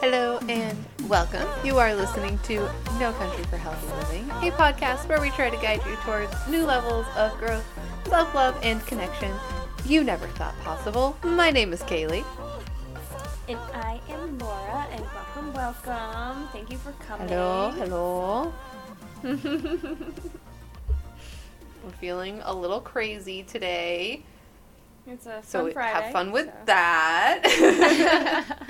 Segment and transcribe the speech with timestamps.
[0.00, 0.76] Hello and
[1.08, 1.46] welcome.
[1.64, 2.56] You are listening to
[2.98, 6.64] No Country for Healthy Living, a podcast where we try to guide you towards new
[6.64, 7.64] levels of growth,
[8.06, 9.32] self love, and connection
[9.86, 11.16] you never thought possible.
[11.22, 12.24] My name is Kaylee.
[13.48, 16.48] And I am Laura, and welcome, welcome.
[16.52, 17.28] Thank you for coming.
[17.28, 18.52] Hello, hello.
[21.84, 24.22] We're feeling a little crazy today,
[25.06, 26.02] It's a fun so Friday.
[26.02, 28.56] have fun with so- that.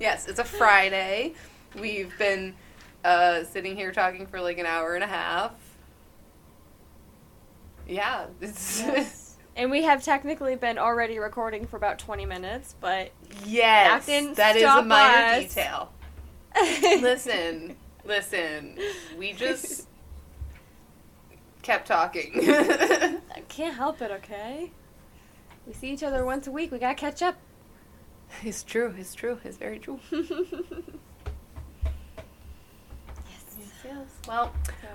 [0.00, 1.34] yes, it's a Friday.
[1.78, 2.54] We've been
[3.04, 5.52] uh, sitting here talking for like an hour and a half.
[7.86, 9.36] Yeah, it's Yes.
[9.56, 13.10] and we have technically been already recording for about 20 minutes, but
[13.44, 15.42] yes, That that is a minor us.
[15.54, 15.92] detail.
[17.00, 18.78] listen, listen.
[19.18, 19.86] We just
[21.62, 22.32] kept talking.
[22.42, 24.72] I can't help it, okay?
[25.66, 26.72] We see each other once a week.
[26.72, 27.36] We gotta catch up.
[28.42, 28.94] It's true.
[28.98, 29.38] It's true.
[29.44, 30.00] It's very true.
[30.10, 30.30] yes.
[33.84, 34.06] Yes.
[34.26, 34.52] Well,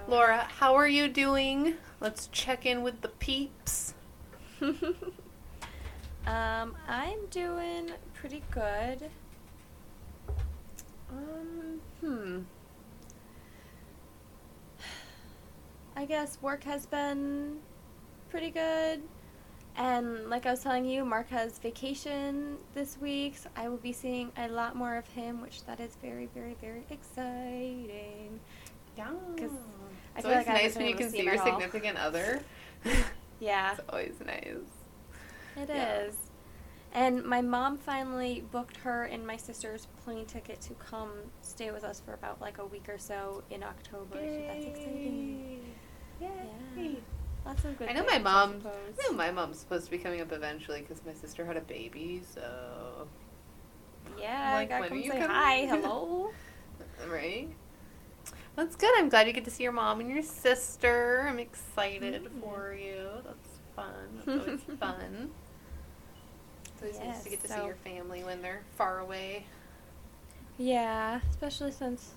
[0.07, 1.75] Laura, how are you doing?
[1.99, 3.93] Let's check in with the peeps.
[4.61, 9.09] um, I'm doing pretty good.
[11.09, 12.39] Um, hmm.
[15.95, 17.57] I guess work has been
[18.29, 19.01] pretty good.
[19.77, 23.91] And like I was telling you, Mark has vacation this week, so I will be
[23.91, 28.39] seeing a lot more of him, which that is very, very, very exciting.
[28.97, 29.07] Yeah.
[29.37, 29.51] 'Cause
[30.15, 32.41] I It's always like nice when you can see your significant other.
[33.41, 34.47] Yeah, it's always nice.
[35.57, 35.69] it is.
[35.69, 36.09] Yeah.
[36.93, 41.83] And my mom finally booked her and my sister's plane ticket to come stay with
[41.83, 44.15] us for about like a week or so in October.
[44.15, 45.65] So that's exciting.
[46.21, 46.29] Yay.
[46.77, 46.91] Yeah.
[47.45, 48.61] Good I know my mom.
[48.65, 51.61] I know my mom's supposed to be coming up eventually because my sister had a
[51.61, 52.21] baby.
[52.33, 53.07] So
[54.19, 55.29] Yeah, Like, I gotta when come you say coming?
[55.35, 56.29] hi, hello.
[57.07, 57.47] right.
[58.55, 58.91] That's good.
[58.97, 61.25] I'm glad you get to see your mom and your sister.
[61.27, 62.41] I'm excited Mhm.
[62.41, 63.09] for you.
[63.25, 64.21] That's fun.
[64.25, 65.29] That's always fun.
[66.73, 69.45] It's always nice to get to see your family when they're far away.
[70.57, 72.13] Yeah, especially since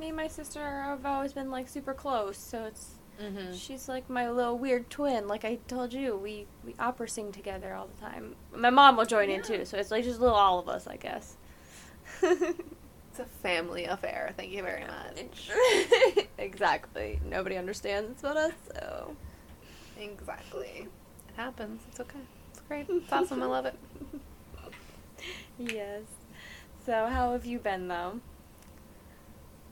[0.00, 3.54] me and my sister have always been like super close, so it's Mm-hmm.
[3.54, 5.28] she's like my little weird twin.
[5.28, 8.34] Like I told you, we we opera sing together all the time.
[8.54, 10.96] My mom will join in too, so it's like just little all of us, I
[10.96, 11.36] guess.
[12.22, 14.32] It's a family affair.
[14.38, 15.50] Thank you very much.
[16.38, 17.20] exactly.
[17.28, 19.14] Nobody understands but us, so
[19.98, 20.88] Exactly.
[21.28, 21.82] It happens.
[21.88, 22.18] It's okay.
[22.50, 22.86] It's great.
[22.88, 23.42] It's awesome.
[23.42, 23.74] I love it.
[25.58, 26.02] yes.
[26.86, 28.20] So how have you been though?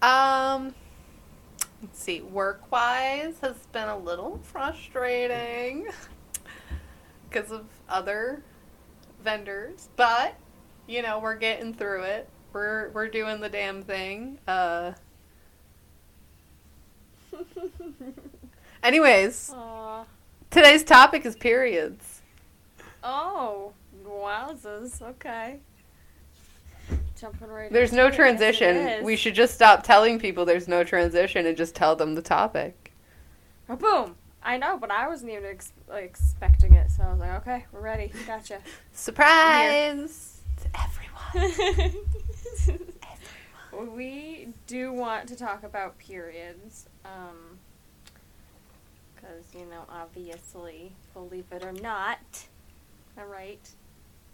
[0.03, 0.75] Um,
[1.83, 2.21] let's see.
[2.21, 5.89] Work wise has been a little frustrating
[7.29, 8.43] because of other
[9.23, 10.35] vendors, but
[10.87, 12.29] you know we're getting through it.
[12.53, 14.39] We're we're doing the damn thing.
[14.47, 14.93] Uh,
[18.83, 19.55] anyways,
[20.51, 22.23] today's topic is periods.
[23.03, 23.73] Oh,
[24.05, 25.01] wowzers.
[25.01, 25.61] Okay.
[27.21, 28.77] Jumping right There's no it, yes, transition.
[28.77, 29.05] is.
[29.05, 32.93] We should just stop telling people there's no transition and just tell them the topic.
[33.69, 34.17] Oh, boom.
[34.43, 37.67] I know, but I wasn't even ex- like, expecting it, so I was like, okay,
[37.73, 38.11] we're ready.
[38.27, 38.59] Gotcha.
[38.93, 40.69] Surprise to
[42.65, 43.97] everyone.
[43.97, 46.87] we do want to talk about periods.
[47.05, 47.59] Um,
[49.15, 52.19] because, you know, obviously, believe it or not,
[53.19, 53.69] all right,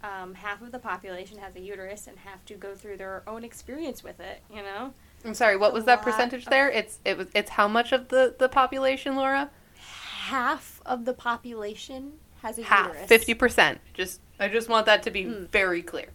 [0.03, 3.43] um, half of the population has a uterus and have to go through their own
[3.43, 4.93] experience with it, you know?
[5.25, 5.57] I'm sorry.
[5.57, 6.69] What a was that percentage of- there?
[6.69, 9.49] It's it was it's how much of the the population, Laura?
[9.79, 12.13] Half of the population
[12.43, 13.07] has a Half, uterus.
[13.09, 13.79] fifty percent.
[13.93, 15.49] Just I just want that to be Mm.
[15.49, 16.09] very clear.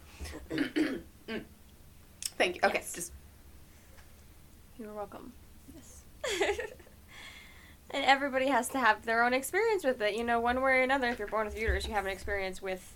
[0.49, 1.01] Mm.
[2.37, 2.61] Thank you.
[2.63, 2.93] Okay, Yes.
[2.93, 3.11] just
[4.79, 5.33] You're welcome.
[5.75, 6.03] Yes.
[7.91, 10.15] and everybody has to have their own experience with it.
[10.15, 12.11] You know, one way or another, if you're born with a uterus, you have an
[12.11, 12.93] experience with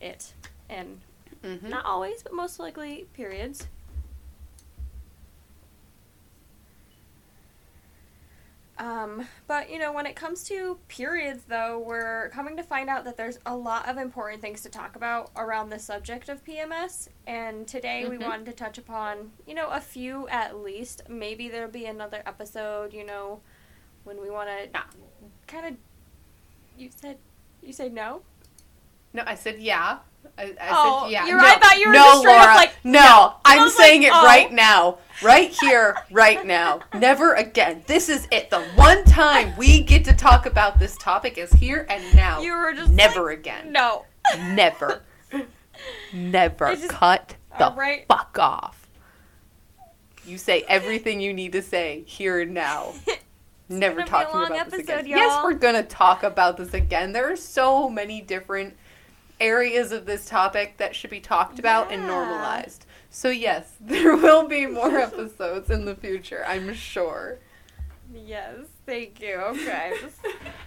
[0.00, 0.34] it.
[0.68, 1.00] And
[1.42, 1.68] mhm.
[1.68, 3.68] not always, but most likely periods.
[8.78, 13.04] Um, but you know, when it comes to periods, though, we're coming to find out
[13.04, 17.10] that there's a lot of important things to talk about around the subject of PMS.
[17.26, 18.22] And today we Mhm.
[18.22, 21.02] wanted to touch upon, you know, a few at least.
[21.10, 23.42] Maybe there'll be another episode, you know,
[24.04, 24.84] when we want to Yeah.
[25.46, 25.76] kind of.
[26.78, 27.18] You said,
[27.60, 28.22] you said no.
[29.12, 29.98] No, I said yeah.
[30.38, 31.26] I, I Oh, said yeah.
[31.26, 31.56] you're no, right.
[31.56, 33.00] I thought you were no, just straight up Laura, like, no.
[33.00, 33.34] no.
[33.44, 34.24] I'm was like, saying it oh.
[34.24, 36.80] right now, right here, right now.
[36.94, 37.82] Never again.
[37.86, 38.50] This is it.
[38.50, 42.40] The one time we get to talk about this topic is here and now.
[42.40, 43.72] You were just never like, again.
[43.72, 44.06] No.
[44.38, 45.02] Never.
[46.12, 46.74] Never.
[46.76, 48.04] Just- Cut the right.
[48.08, 48.88] fuck off.
[50.24, 52.92] You say everything you need to say here and now.
[53.68, 55.06] Never gonna be a talking about this again.
[55.06, 55.44] Yes, y'all.
[55.44, 57.12] we're gonna talk about this again.
[57.12, 58.76] There are so many different
[59.40, 62.86] areas of this topic that should be talked about and normalized.
[63.10, 67.38] So yes, there will be more episodes in the future, I'm sure.
[68.12, 69.34] Yes, thank you.
[69.36, 69.92] Okay.
[69.94, 70.12] I was,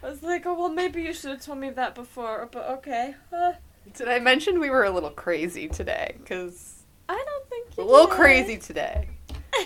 [0.04, 3.16] I was like, oh well, maybe you should have told me that before, but okay.
[3.94, 6.16] Did I mention we were a little crazy today?
[6.18, 8.16] Because I don't think you a little did.
[8.16, 9.10] crazy today.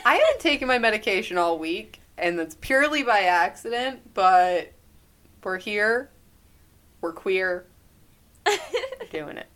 [0.06, 4.74] I haven't taken my medication all week, and that's purely by accident, but
[5.44, 6.10] we're here.
[7.02, 7.68] We're queer.
[9.12, 9.48] Doing it.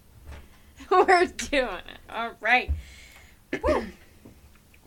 [0.92, 2.00] We're doing it.
[2.10, 2.72] All right.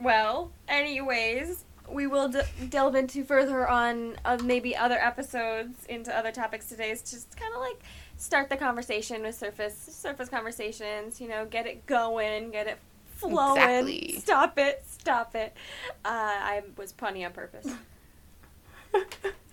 [0.01, 6.33] Well, anyways, we will d- delve into further on uh, maybe other episodes into other
[6.33, 6.91] topics today.
[6.91, 7.81] It's just kind of like
[8.17, 11.21] start the conversation with surface surface conversations.
[11.21, 12.79] You know, get it going, get it
[13.15, 13.57] flowing.
[13.59, 14.19] Exactly.
[14.19, 15.55] Stop it, stop it.
[16.05, 17.67] Uh, I was punny on purpose.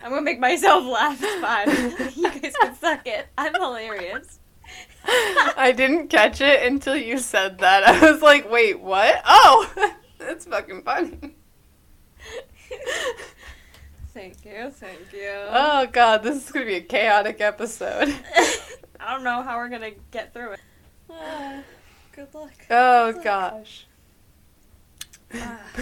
[0.04, 1.20] I'm gonna make myself laugh.
[1.22, 2.12] It's fine.
[2.16, 3.28] you guys can suck it.
[3.38, 4.40] I'm hilarious.
[5.06, 7.84] I didn't catch it until you said that.
[7.84, 9.22] I was like, wait, what?
[9.26, 11.36] Oh, that's fucking funny.
[14.14, 15.32] Thank you, thank you.
[15.50, 18.14] Oh god, this is gonna be a chaotic episode.
[19.00, 20.60] I don't know how we're gonna get through it.
[22.12, 22.52] Good luck.
[22.70, 23.88] Oh Good gosh.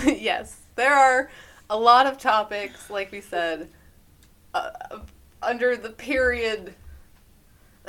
[0.06, 1.31] Yes, there are
[1.69, 3.68] a lot of topics, like we said,
[4.53, 4.69] uh,
[5.41, 6.75] under the period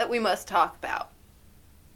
[0.00, 1.10] that we must talk about.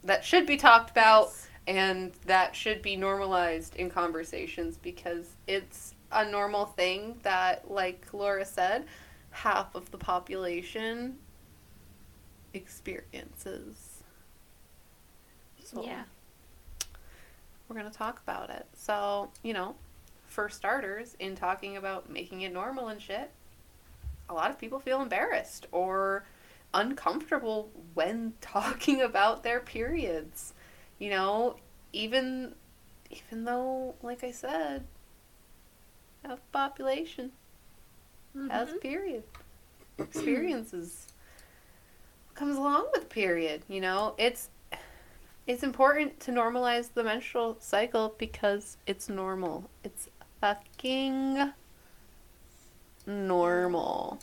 [0.03, 1.33] That should be talked about
[1.65, 8.45] and that should be normalized in conversations because it's a normal thing that, like Laura
[8.45, 8.85] said,
[9.31, 11.17] half of the population
[12.53, 14.03] experiences.
[15.63, 16.03] So Yeah.
[17.67, 18.67] we're going to talk about it.
[18.75, 19.73] So, you know,
[20.27, 23.31] for starters, in talking about making it normal and shit,
[24.29, 26.23] a lot of people feel embarrassed or
[26.75, 30.53] uncomfortable when talking about their periods.
[30.99, 31.55] You know,
[31.93, 32.53] even
[33.09, 34.85] even though like I said,
[36.23, 37.31] half the population
[38.49, 38.81] has a Mhm.
[38.81, 39.23] period.
[39.97, 41.07] Experiences
[42.35, 44.13] comes along with period, you know?
[44.17, 44.49] It's
[45.47, 49.69] it's important to normalize the menstrual cycle because it's normal.
[49.83, 50.09] It's
[50.41, 51.51] fucking
[53.05, 54.19] normal.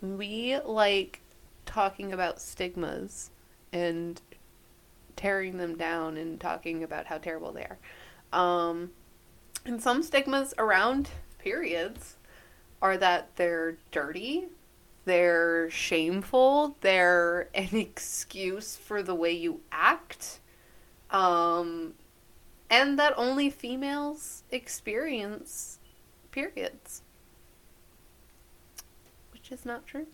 [0.00, 1.20] We like
[1.66, 3.30] talking about stigmas
[3.72, 4.20] and
[5.16, 7.78] tearing them down and talking about how terrible they are.
[8.32, 8.92] Um,
[9.64, 12.16] and some stigmas around periods
[12.80, 14.46] are that they're dirty,
[15.04, 20.40] they're shameful, they're an excuse for the way you act,
[21.10, 21.94] um,
[22.70, 25.78] and that only females experience
[26.30, 27.02] periods.
[29.48, 30.06] Which is not true.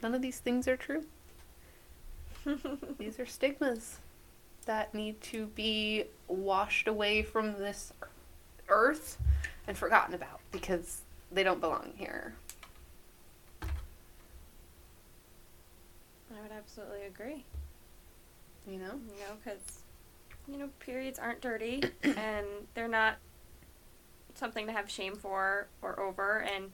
[0.00, 1.06] None of these things are true.
[2.98, 3.98] These are stigmas
[4.64, 7.92] that need to be washed away from this
[8.68, 9.18] earth
[9.66, 11.00] and forgotten about because
[11.32, 12.36] they don't belong here.
[13.60, 13.66] I
[16.40, 17.42] would absolutely agree.
[18.70, 19.00] You know?
[19.16, 19.82] You know, because
[20.46, 23.16] you know periods aren't dirty and they're not
[24.36, 26.70] something to have shame for or over, and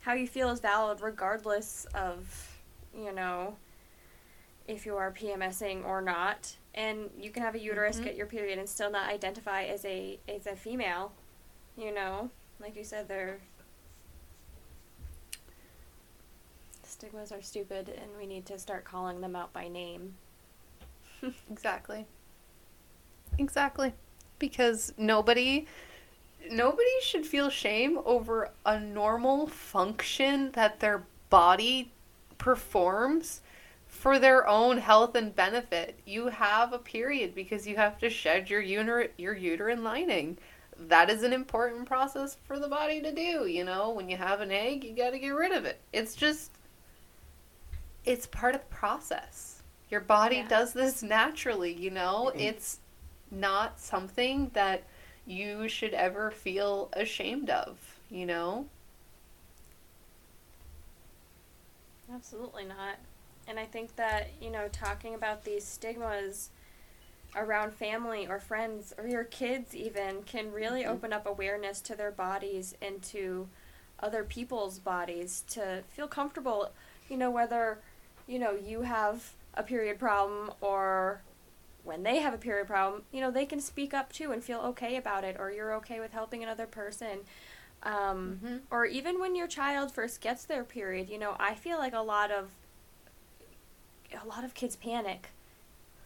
[0.00, 2.58] how you feel is valid regardless of
[2.96, 3.56] you know
[4.66, 6.56] if you are PMSing or not.
[6.74, 8.04] And you can have a uterus, Mhm.
[8.04, 11.12] get your period, and still not identify as a as a female.
[11.76, 12.30] You know,
[12.60, 13.40] like you said, they're
[16.84, 20.16] stigmas are stupid, and we need to start calling them out by name.
[21.50, 22.06] Exactly.
[23.38, 23.94] Exactly.
[24.38, 25.66] Because nobody
[26.50, 31.92] nobody should feel shame over a normal function that their body
[32.38, 33.40] performs
[33.86, 35.98] for their own health and benefit.
[36.06, 40.38] You have a period because you have to shed your uter- your uterine lining.
[40.78, 43.90] That is an important process for the body to do, you know?
[43.90, 45.80] When you have an egg, you got to get rid of it.
[45.92, 46.52] It's just
[48.04, 49.62] it's part of the process.
[49.90, 50.48] Your body Yeah.
[50.48, 52.30] does this naturally, you know?
[52.30, 52.40] Mm-hmm.
[52.40, 52.78] It's
[53.30, 54.84] not something that
[55.30, 57.78] you should ever feel ashamed of,
[58.10, 58.66] you know?
[62.12, 62.96] Absolutely not.
[63.46, 66.50] And I think that, you know, talking about these stigmas
[67.36, 70.86] around family or friends or your kids even can really Mhm.
[70.86, 73.48] open up awareness to their bodies and to
[74.00, 76.70] other people's bodies to feel comfortable,
[77.08, 77.78] you know, whether,
[78.26, 81.22] you know, you have a period problem or
[81.84, 84.60] when they have a period problem, you know, they can speak up too and feel
[84.60, 87.20] okay about it, or you're okay with helping another person.
[87.82, 88.60] Um, Mhm.
[88.70, 92.00] Or even when your child first gets their period, you know, I feel like a
[92.00, 92.50] lot of
[94.22, 95.28] a lot of kids panic,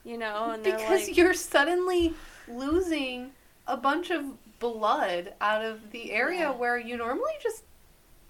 [0.04, 2.14] you know, and because like, you're suddenly
[2.46, 3.32] losing
[3.66, 4.24] a bunch of
[4.60, 6.50] blood out of the area Yeah.
[6.52, 7.64] where you normally just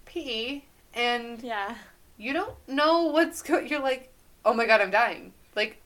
[0.05, 1.75] pee and yeah,
[2.17, 4.09] you don't know what's going you're like
[4.45, 5.81] oh my god i'm dying like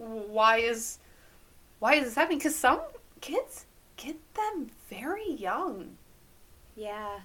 [0.00, 0.98] why is
[1.78, 2.38] why is this happening?
[2.38, 2.80] Because some
[3.20, 3.66] kids
[3.96, 5.96] get them very young.
[6.76, 7.20] Yeah,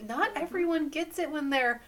[0.00, 0.42] not Mhm.
[0.42, 1.80] everyone gets it when they're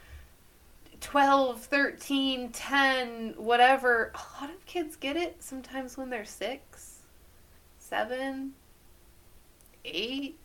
[1.00, 4.12] 12 13 10 whatever.
[4.14, 7.00] A lot of kids get it sometimes when they're 6
[7.78, 8.54] 7
[9.84, 10.38] 8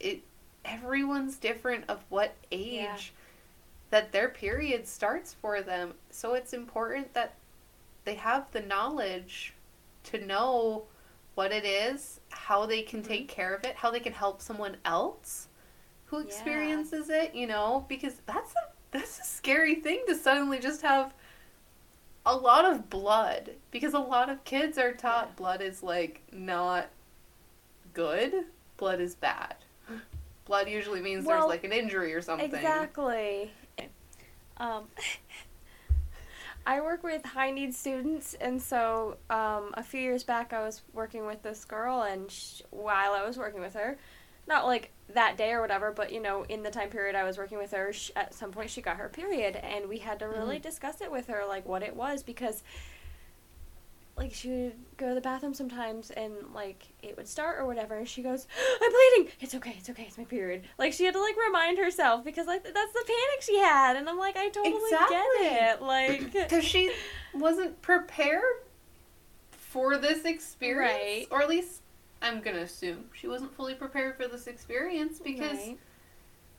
[0.00, 0.22] it
[0.64, 2.96] everyone's different of what age Yeah.
[3.90, 5.94] that their period starts for them.
[6.10, 7.34] So it's important that
[8.06, 9.52] they have the knowledge
[10.04, 10.84] to know
[11.34, 14.76] what it is how they can take care of it how they can help someone
[14.86, 15.48] else
[16.06, 16.24] who Yeah.
[16.24, 21.12] experiences it you know because that's a that's a scary thing to suddenly just have
[22.24, 25.34] a lot of blood because a lot of kids are taught Yeah.
[25.36, 26.88] blood is like not
[27.92, 28.32] good
[28.78, 29.56] blood is bad
[30.44, 33.50] blood usually means Well, there's like an injury or something Exactly.
[34.58, 34.84] Um,
[36.68, 40.82] I work with high needs students, and so um, a few years back, I was
[40.92, 43.96] working with this girl, and sh- while I was working with her,
[44.48, 47.38] not like that day or whatever, but you know, in the time period I was
[47.38, 50.28] working with her, sh- at some point she got her period, and we had to
[50.28, 50.62] really Mhm.
[50.62, 52.64] discuss it with her, like what it was, because
[54.16, 57.96] like she would go to the bathroom sometimes and like it would start or whatever
[57.98, 58.46] and she goes
[58.82, 61.76] i'm bleeding it's okay it's okay it's my period like she had to like remind
[61.78, 65.16] herself because like that's the panic she had and i'm like i totally Exactly.
[65.40, 66.90] get it like because she
[67.34, 68.42] wasn't prepared
[69.50, 71.26] for this experience Right.
[71.30, 71.82] or at least
[72.22, 75.78] i'm gonna assume she wasn't fully prepared for this experience because Right.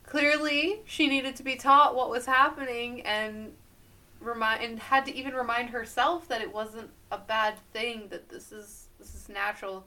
[0.04, 3.54] clearly she needed to be taught what was happening and
[4.20, 8.52] remind and had to even remind herself that it wasn't a bad thing that this
[8.52, 9.86] is this is natural.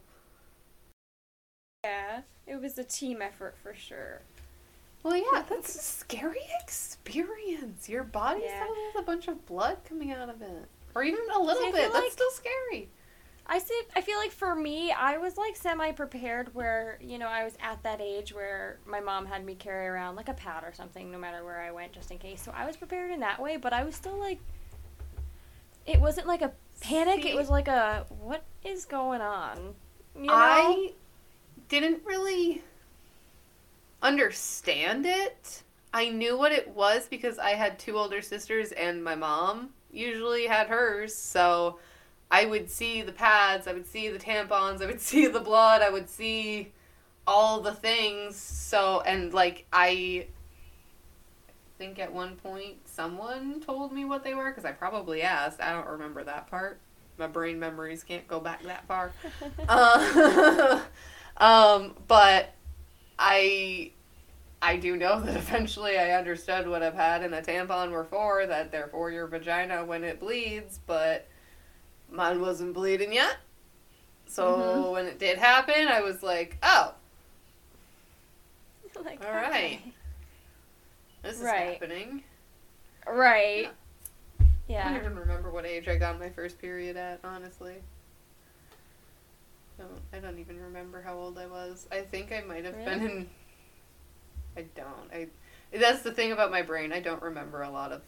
[1.85, 4.21] Yeah it was a team effort for sure.
[5.03, 7.89] Well yeah that's a scary experience.
[7.89, 8.61] Your body Yeah.
[8.61, 10.67] suddenly has a bunch of blood coming out of it.
[10.95, 11.83] Or even a little bit.
[11.85, 12.89] feel that's still scary
[13.53, 13.79] I see.
[13.97, 16.55] I feel like for me, I was like semi prepared.
[16.55, 20.15] Where you know, I was at that age where my mom had me carry around
[20.15, 22.41] like a pad or something, no matter where I went, just in case.
[22.41, 23.57] So I was prepared in that way.
[23.57, 24.39] But I was still like,
[25.85, 27.25] it wasn't like a panic.
[27.25, 29.75] See- it was like a what is going on.
[30.15, 30.33] You know?
[30.33, 30.93] I
[31.69, 32.63] didn't really
[34.01, 35.65] understand it.
[35.93, 40.47] I knew what it was because I had two older sisters and my mom usually
[40.47, 41.17] had hers.
[41.17, 41.81] So
[42.31, 45.83] I would see the pads, I would see the tampons, I would see the blood,
[45.83, 46.73] I would see
[47.27, 48.37] all the things.
[48.37, 50.27] So, and like, I
[51.79, 55.61] think at one point someone told me what they were because I probably asked.
[55.61, 56.79] I don't remember that part.
[57.19, 59.13] My brain memories can't go back that far.
[59.69, 60.81] Uh,
[61.37, 62.55] um, but
[63.19, 63.93] I
[64.63, 68.47] I do know that eventually I understood what a pad and a tampon were for,
[68.47, 71.27] that they're for your vagina when it bleeds, but
[72.11, 73.37] mine wasn't bleeding yet.
[74.27, 74.93] So Mhm.
[74.93, 76.95] when it did happen, I was like, oh,
[79.05, 79.49] like, all right.
[79.49, 79.93] okay.
[81.23, 81.73] this is Right.
[81.75, 82.23] happening.
[83.07, 83.69] Right.
[84.41, 84.87] I Yeah.
[84.87, 87.77] I don't even remember what age I got my first period at, honestly.
[89.79, 91.87] Don't, I don't even remember how old I was.
[91.91, 93.31] I think I might have been in.
[94.57, 95.11] I don't.
[95.13, 95.29] I.
[95.73, 96.93] That's the thing about my brain.
[96.93, 98.03] I don't remember a lot of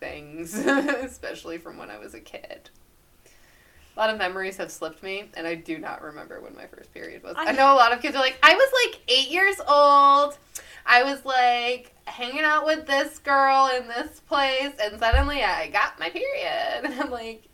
[0.00, 2.70] things, especially from when I was a kid.
[3.96, 6.92] A lot of memories have slipped me, and I do not remember when my first
[6.94, 7.34] period was.
[7.36, 10.38] I, I- know a lot of kids are like, I was like eight years old.
[10.86, 15.98] I was like hanging out with this girl in this place, and suddenly I got
[16.00, 16.84] my period.
[16.84, 17.44] And I'm like,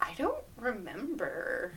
[0.00, 1.72] I don't remember.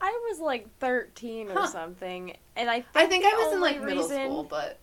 [0.00, 1.66] I was like 13 or Huh.
[1.66, 4.78] something, and I think I think I was in like middle school, but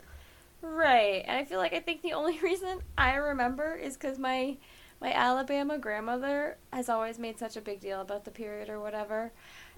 [0.62, 4.58] Right, and I feel like I think the only reason I remember is because my
[5.02, 9.32] my Alabama grandmother has always made such a big deal about the period or whatever,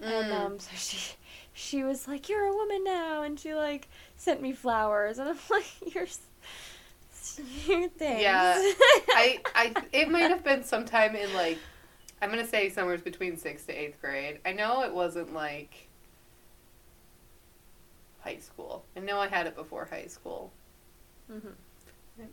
[0.06, 0.32] and Mm.
[0.32, 1.14] um, so she
[1.52, 5.38] she was like, "You're a woman now," and she like sent me flowers, and I'm
[5.50, 6.20] like, "You're." s-
[7.98, 7.98] Thanks.
[8.00, 8.62] Yeah,
[9.12, 11.64] I, I, it might have been sometime in like,
[12.22, 14.40] I'm gonna say somewhere between sixth to eighth grade.
[14.46, 15.88] I know it wasn't like
[18.20, 18.84] high school.
[18.96, 20.52] I know I had it before high school.
[21.30, 21.52] Mhm.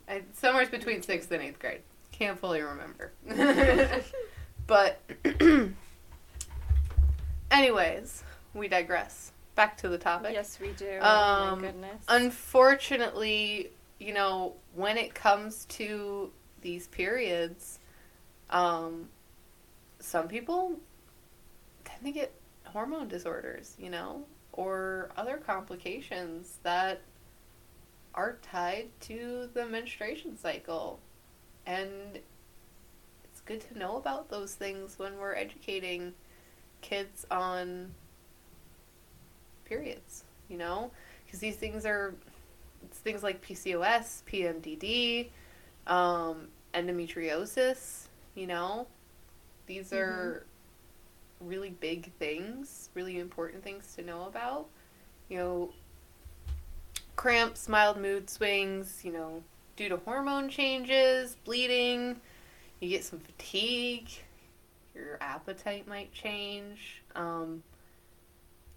[0.08, 1.82] I, somewhere between sixth and eighth grade.
[2.12, 3.12] Can't fully remember.
[4.66, 5.00] But,
[7.50, 8.24] anyways,
[8.54, 9.30] we digress.
[9.54, 10.32] Back to the topic.
[10.32, 10.98] Yes, we do.
[11.00, 12.02] Um, oh my goodness.
[12.08, 16.30] Unfortunately, you know, when it comes to
[16.62, 17.78] these periods,
[18.50, 19.08] um,
[20.00, 20.72] some people
[21.84, 22.32] tend to get
[22.64, 27.00] hormone disorders, you know, or other complications that
[28.16, 30.98] are tied to the menstruation cycle.
[31.66, 32.18] And
[33.24, 36.14] it's good to know about those things when we're educating
[36.80, 37.92] kids on
[39.64, 40.90] periods, you know?
[41.24, 42.14] Because these things are
[42.84, 45.28] it's things like PCOS, PMDD,
[45.86, 48.86] um, endometriosis, you know?
[49.66, 50.46] These are
[51.40, 54.68] really big things, really important things to know about.
[55.28, 55.72] You know,
[57.26, 59.42] cramps, mild mood swings, you know,
[59.74, 62.20] due to hormone changes, bleeding,
[62.78, 64.08] you get some fatigue,
[64.94, 67.02] your appetite might change.
[67.16, 67.64] Um,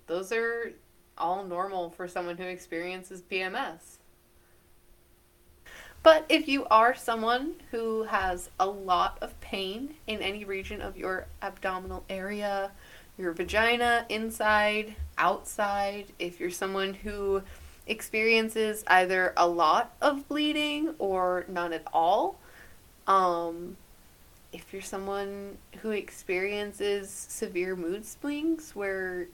[0.07, 0.73] those are
[1.15, 3.99] all normal for someone who experiences PMS.
[6.01, 10.97] But if you are someone who has a lot of pain in any region of
[10.97, 12.71] your abdominal area,
[13.15, 17.43] your vagina, inside, outside, if you're someone who
[17.89, 22.37] experiences either a lot of bleeding or none at all,
[23.07, 23.75] um,
[24.53, 29.27] if you're someone who experiences severe mood swings where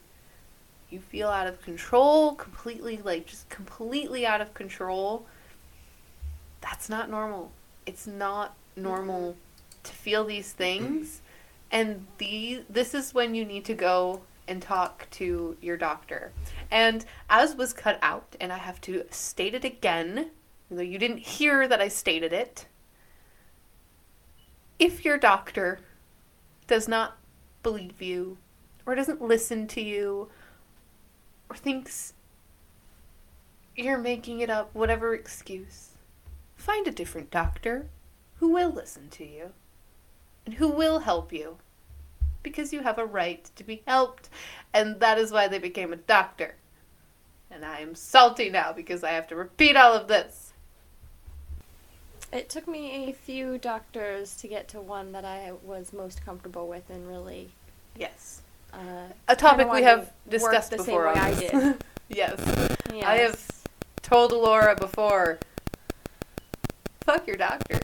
[0.89, 5.25] you feel out of control, completely, like just completely out of control,
[6.61, 7.51] that's not normal.
[7.85, 9.35] It's not normal
[9.83, 11.21] to feel these things.
[11.71, 16.31] And the this is when you need to go and talk to your doctor.
[16.71, 20.31] And as was cut out, and I have to state it again,
[20.69, 22.67] though you didn't hear that I stated it.
[24.77, 25.79] If your doctor
[26.67, 27.17] does not
[27.63, 28.37] believe you,
[28.85, 30.29] or doesn't listen to you,
[31.49, 32.13] or thinks
[33.75, 35.89] you're making it up, whatever excuse,
[36.55, 37.87] find a different doctor
[38.37, 39.51] who will listen to you
[40.45, 41.57] and who will help you
[42.45, 44.29] because you have a right to be helped,
[44.73, 46.55] and that is why they became a doctor.
[47.51, 50.53] And I am salty now because I have to repeat all of this.
[52.31, 56.67] It took me a few doctors to get to one that I was most comfortable
[56.67, 57.49] with and really
[57.97, 58.41] Yes.
[58.73, 58.77] uh,
[59.27, 61.05] A topic we have discussed the same before.
[61.07, 61.83] way I did.
[62.09, 62.39] yes.
[63.03, 63.41] I have
[64.01, 65.39] told Laura before.
[67.05, 67.79] Fuck your doctor.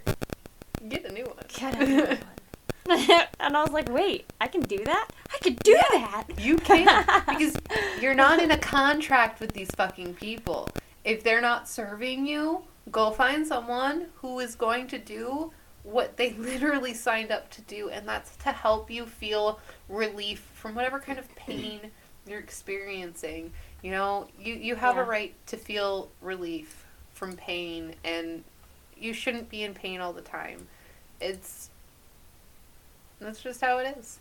[0.89, 1.45] Get a new one.
[1.47, 2.17] Get a new one.
[3.39, 5.10] and I was like, wait, I can do that?
[5.34, 6.26] I can do that.
[6.39, 7.58] You can because
[8.02, 10.67] you're not in a contract with these fucking people.
[11.04, 15.52] If they're not serving you, go find someone who is going to do
[15.84, 20.76] what they literally signed up to do, and that's to help you feel relief from
[20.76, 21.80] whatever kind of pain
[22.28, 23.52] you're experiencing.
[23.82, 28.44] You know, you, you have a right to feel relief from pain, and
[28.96, 30.67] you shouldn't be in pain all the time.
[31.20, 31.70] It's
[33.21, 34.19] that's just how it is.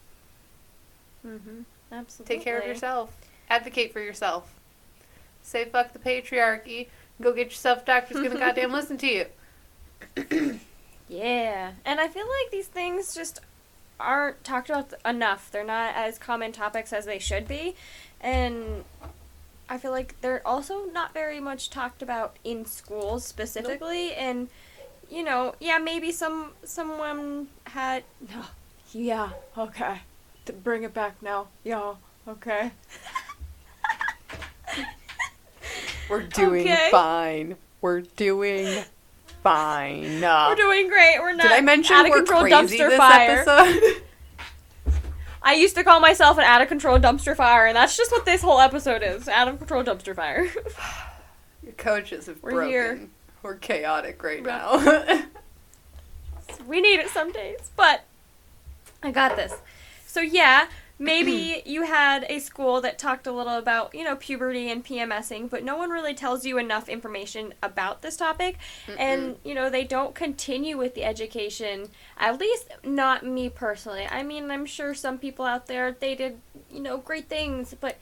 [1.26, 1.62] Mm-hmm.
[1.92, 2.36] Absolutely.
[2.36, 3.16] Take care of yourself.
[3.48, 4.54] Advocate for yourself.
[5.42, 6.88] Say fuck the patriarchy.
[7.20, 10.58] Go get yourself a doctor who's gonna goddamn listen to you.
[11.10, 13.40] Yeah, and I feel like these things just
[13.98, 15.50] aren't talked about enough.
[15.50, 17.74] They're not as common topics as they should be,
[18.20, 18.84] and
[19.68, 24.14] I feel like they're also not very much talked about in schools specifically.
[24.14, 24.48] And
[25.10, 28.44] you know, yeah, maybe some someone had no,
[28.92, 30.00] yeah, okay,
[30.46, 31.94] to bring it back now, yeah,
[32.28, 32.70] okay.
[36.08, 36.88] We're doing Okay.
[36.90, 37.56] fine.
[37.80, 38.82] We're doing
[39.42, 40.20] fine.
[40.22, 41.18] We're doing great.
[41.20, 43.44] We're not Did I mention out of we're control crazy dumpster this fire.
[43.48, 44.02] episode?
[45.42, 48.24] I used to call myself an out of control dumpster fire, and that's just what
[48.26, 50.46] this whole episode is out of control dumpster fire.
[51.62, 52.68] Your coaches have We're broken.
[52.70, 53.00] here.
[53.42, 54.42] We're chaotic Right.
[54.42, 54.76] now.
[56.66, 58.02] we need it some days, but
[59.02, 59.54] I got this.
[60.06, 60.66] So, yeah,
[60.98, 65.48] maybe you had a school that talked a little about, you know, puberty and PMSing,
[65.48, 68.58] but no one really tells you enough information about this topic.
[68.98, 74.06] And, you know, they don't continue with the education, at least not me personally.
[74.10, 77.98] I mean, I'm sure some people out there, they did, you know, great things, but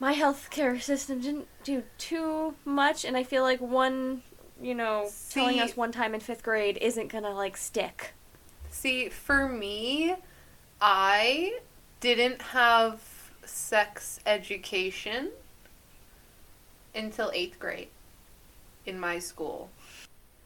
[0.00, 4.22] my healthcare system didn't do too much, and I feel like one,
[4.60, 8.12] you know, telling us one time in fifth grade isn't gonna like stick.
[8.74, 10.14] See, for me,
[10.80, 11.60] I
[12.00, 13.00] didn't have
[13.46, 15.30] sex education
[16.94, 17.88] until eighth grade
[18.84, 19.70] in my school.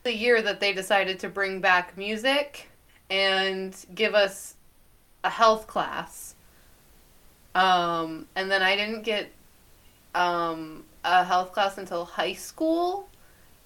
[0.05, 2.71] The year that they decided to bring back music
[3.11, 4.55] and give us
[5.25, 6.37] a health class.
[7.55, 9.33] Um, and then I didn't get
[10.15, 13.09] um, a health class until high school.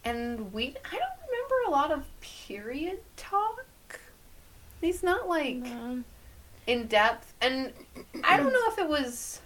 [0.04, 3.66] And we, I don't remember a lot of period talk.
[4.82, 6.02] It's not like No.
[6.66, 7.32] in depth.
[7.40, 7.72] And
[8.24, 9.40] I don't know if it was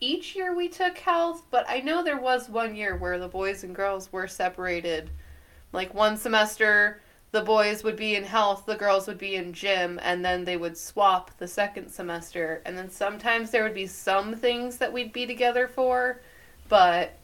[0.00, 3.62] each year we took health, but I know there was one year where the boys
[3.62, 5.10] and girls were separated.
[5.72, 7.00] Like one semester,
[7.32, 10.56] the boys would be in health, the girls would be in gym, and then they
[10.56, 12.62] would swap the second semester.
[12.64, 16.20] And then sometimes there would be some things that we'd be together for,
[16.68, 17.14] but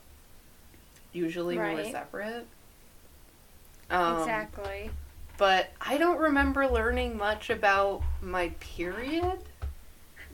[1.12, 2.46] usually we were separate.
[3.90, 4.90] Um, exactly.
[5.38, 9.38] But I don't remember learning much about my period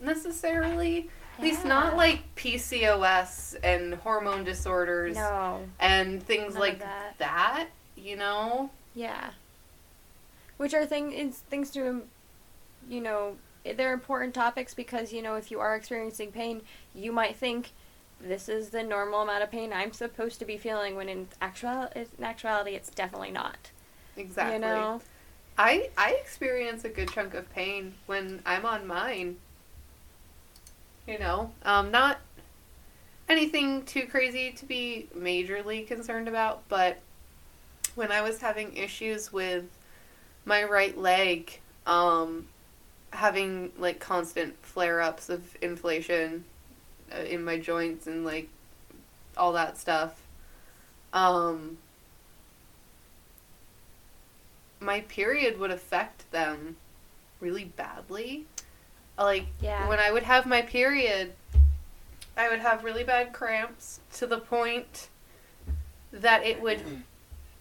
[0.01, 1.09] necessarily.
[1.39, 5.63] At least not like PCOS and hormone disorders No.
[5.81, 7.15] and things like that.
[7.19, 8.71] that, you know?
[8.95, 9.31] Yeah.
[10.59, 12.03] Which are thing is things to, um,
[12.89, 16.63] you know, they're important topics because you know if you are experiencing pain,
[16.95, 17.71] you might think
[18.21, 21.89] this is the normal amount of pain I'm supposed to be feeling when in actual
[21.97, 23.71] in actuality it's definitely not.
[24.17, 24.55] Exactly.
[24.55, 25.01] You know.
[25.59, 29.37] I I experience a good chunk of pain when I'm on mine.
[31.07, 32.19] You know, um, not
[33.29, 37.01] anything too crazy to be majorly concerned about, but
[37.95, 39.65] when I was having issues with
[40.45, 42.47] my right leg, um,
[43.11, 46.45] having like constant flare ups of inflation
[47.13, 48.49] uh, in my joints and like
[49.37, 50.21] all that stuff,
[51.13, 51.79] um,
[54.83, 56.77] my period would affect them
[57.41, 58.47] really badly.
[59.19, 59.89] Like Yeah.
[59.89, 61.35] when I would have my period,
[62.37, 65.09] I would have really bad cramps to the point
[66.13, 67.03] that it would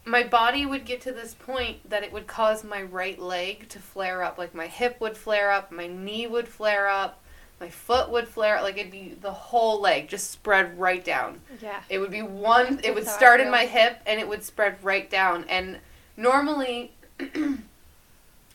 [0.04, 3.78] my body would get to this point that it would cause my right leg to
[3.78, 7.22] flare up like my hip would flare up, my knee would flare up,
[7.60, 11.40] my foot would flare up like it'd be the whole leg just spread right down.
[11.62, 11.82] Yeah.
[11.88, 12.80] It would be one.
[12.84, 15.46] It would That's how I start in my hip and it would spread right down.
[15.48, 15.78] And
[16.18, 16.94] normally,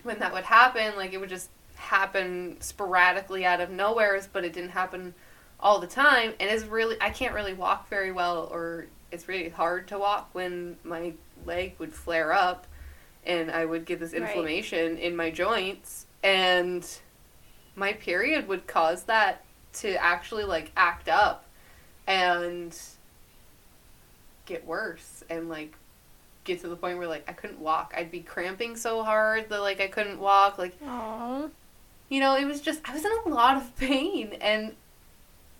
[0.03, 4.53] when that would happen, like it would just happen sporadically out of nowheres, but it
[4.53, 5.13] didn't happen
[5.59, 6.33] all the time.
[6.39, 10.29] And it's really, I can't really walk very well, or it's really hard to walk
[10.33, 11.13] when my
[11.45, 12.67] leg would flare up,
[13.25, 14.21] and I would get this Right.
[14.21, 16.85] inflammation in my joints, and
[17.75, 21.45] my period would cause that to actually like act up
[22.07, 22.75] and
[24.45, 25.75] get worse and like
[26.47, 27.93] get to the point where like I couldn't walk.
[27.95, 30.57] I'd be cramping so hard that like I couldn't walk.
[30.57, 31.51] Like Aww.
[32.09, 34.73] you know, it was just I was in a lot of pain and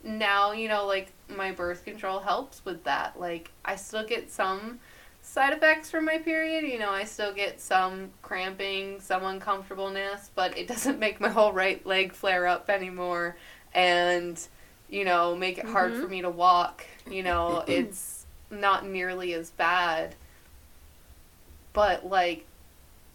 [0.03, 3.19] now, you know, like my birth control helps with that.
[3.19, 4.79] Like I still get some
[5.21, 10.57] side effects from my period, you know, I still get some cramping, some uncomfortableness, but
[10.57, 13.35] it doesn't make my whole right leg flare up anymore
[13.73, 14.39] and
[14.89, 16.01] you know, make it hard Mhm.
[16.01, 16.85] for me to walk.
[17.11, 20.15] You know, it's not nearly as bad.
[21.77, 22.47] But like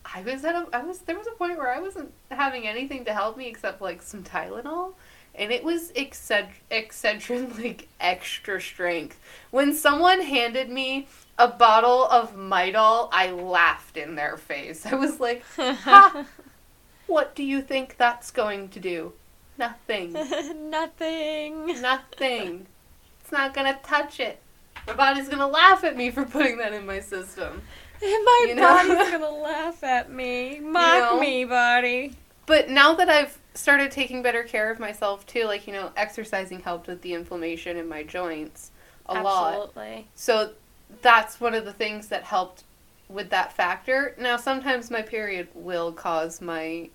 [0.05, 3.05] I was at a I was there was a point where I wasn't having anything
[3.07, 4.93] to help me except like some Tylenol
[5.35, 9.19] and it was exced- Excedrin like extra strength.
[9.51, 14.87] When someone handed me a bottle of Midol, I laughed in their face.
[14.87, 16.25] I was like, Ha!
[17.09, 19.13] "What do you think that's going to do?
[19.59, 20.13] Nothing.
[20.71, 21.83] Nothing.
[21.83, 22.67] Nothing.
[23.21, 24.39] It's not going to touch it.
[24.87, 27.63] My body's going to laugh at me for putting that in my system."
[28.25, 28.63] My You know?
[28.63, 30.61] body's gonna laugh at me.
[30.61, 31.21] Mock know?
[31.21, 32.17] me, body.
[32.47, 36.61] But now that I've started taking better care of myself too, like, you know, exercising
[36.61, 38.71] helped with the inflammation in my joints
[39.07, 39.55] a lot.
[39.55, 40.09] Absolutely.
[40.15, 40.51] So
[41.03, 42.65] that's one of the things that helped
[43.09, 44.15] with that factor.
[44.19, 46.89] Now, sometimes my period will cause my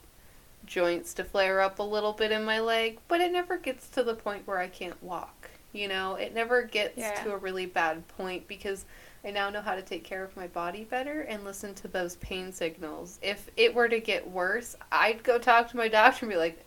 [0.66, 4.04] joints to flare up a little bit in my leg, but it never gets to
[4.04, 5.50] the point where I can't walk.
[5.74, 7.24] You know, it never gets Yeah.
[7.24, 8.86] to a really bad point because
[9.28, 12.16] I now know how to take care of my body better and listen to those
[12.16, 13.20] pain signals.
[13.22, 16.64] If it were to get worse, I'd go talk to my doctor and be like,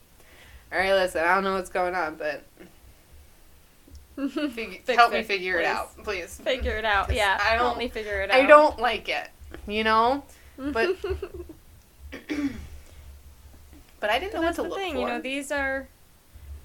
[0.71, 2.43] all right, listen, I don't know what's going on, but
[4.53, 6.37] fig- help me it, figure it out, please.
[6.45, 7.39] Figure it out, Yeah.
[7.41, 8.37] I Help don't- me figure it out.
[8.37, 9.29] I don't like it,
[9.67, 10.23] you know.
[10.59, 10.97] but-
[14.01, 15.01] But I didn't know that's what to the look thing, for.
[15.01, 15.89] you know, these are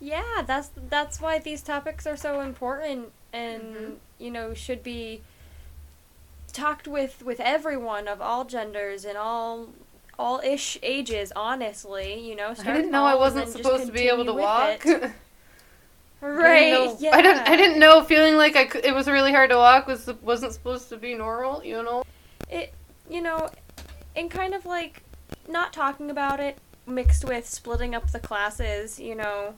[0.02, 3.96] Yeah, that's that's why these topics are so important and Mhm.
[4.20, 5.22] you know, should be
[6.56, 9.70] talked with with everyone of all genders and all
[10.18, 12.54] all ish ages, honestly, you know.
[12.58, 14.86] I didn't know I wasn't supposed to be able to walk.
[14.86, 15.12] I
[16.22, 16.60] Right.
[16.72, 17.16] didn't know, yeah.
[17.16, 17.48] I didn't.
[17.48, 20.54] I didn't know feeling like I could, it was really hard to walk was wasn't
[20.54, 21.64] supposed to be normal.
[21.64, 22.04] You know.
[22.50, 22.74] It.
[23.10, 23.50] You know,
[24.16, 25.04] and kind of like
[25.48, 29.54] not talking about it mixed with splitting up the classes, you know,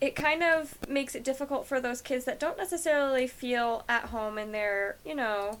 [0.00, 4.38] it kind of makes it difficult for those kids that don't necessarily feel at home
[4.38, 5.58] in their, you know,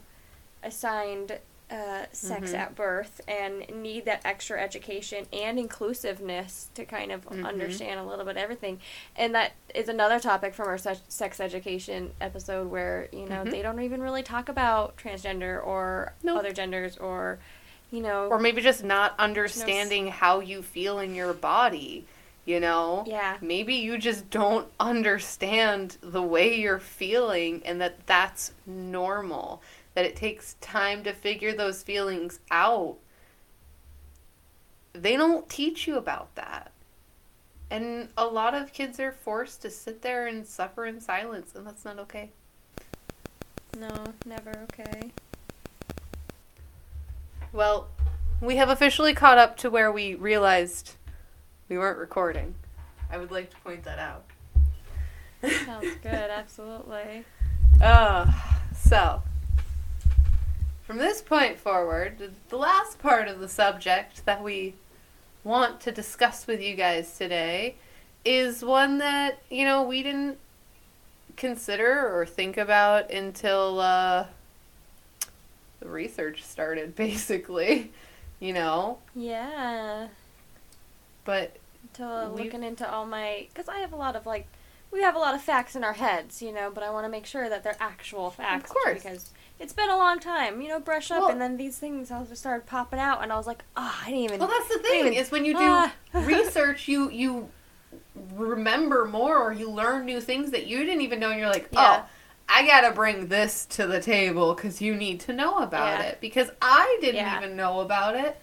[0.62, 1.38] assigned
[1.70, 2.58] uh, sex Mhm.
[2.58, 7.44] at birth and need that extra education and inclusiveness to kind of Mhm.
[7.46, 8.80] understand a little bit everything.
[9.14, 13.50] And that is another topic from our sex, sex education episode where, you know, Mhm.
[13.50, 16.38] they don't even really talk about transgender or Nope.
[16.38, 17.38] other genders or,
[17.90, 22.06] you know, or maybe just not understanding how you feel in your body
[22.48, 23.36] you know yeah.
[23.42, 29.62] maybe you just don't understand the way you're feeling and that that's normal
[29.94, 32.96] that it takes time to figure those feelings out
[34.94, 36.72] they don't teach you about that
[37.70, 41.66] and a lot of kids are forced to sit there and suffer in silence and
[41.66, 42.30] that's not okay
[43.78, 45.12] No, never okay.
[47.52, 47.88] Well,
[48.40, 50.94] we have officially caught up to where we realized
[51.68, 52.54] we weren't recording.
[53.10, 54.24] I would like to point that out.
[55.64, 57.24] Sounds good, absolutely.
[57.80, 58.28] Uh,
[58.76, 59.22] so,
[60.82, 64.74] from this point forward, the- the last part of the subject that we
[65.44, 67.76] want to discuss with you guys today
[68.24, 70.38] is one that, you know, we didn't
[71.36, 74.26] consider or think about until uh,
[75.78, 77.92] the research started, basically.
[78.40, 78.98] You know?
[79.14, 80.08] Yeah.
[81.28, 81.56] But
[81.94, 84.46] To We- looking into all my, because I have a lot of like,
[84.90, 87.10] we have a lot of facts in our heads, you know, but I want to
[87.10, 88.70] make sure that they're actual facts.
[88.70, 89.02] Of course.
[89.02, 92.10] Because it's been a long time, you know, brush up, Well- and then these things
[92.10, 94.38] all just started popping out, and I was like, oh, I didn't even.
[94.40, 95.92] Well, that's the thing even- is when you do Ah.
[96.14, 97.50] research, you you
[98.36, 101.30] remember more or you learn new things that you didn't even know.
[101.30, 102.04] And you're like, Yeah.
[102.04, 102.08] oh,
[102.48, 106.06] I gotta bring this to the table because you need to know about Yeah.
[106.06, 107.36] it because I didn't Yeah.
[107.38, 108.40] even know about it.